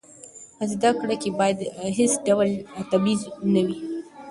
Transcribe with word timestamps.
په 0.57 0.63
زده 0.71 0.89
کړه 0.99 1.15
کې 1.21 1.29
باید 1.39 1.57
هېڅ 1.97 2.13
ډول 2.27 2.49
تبعیض 2.91 3.21
نه 3.53 3.61
وي. 3.65 3.77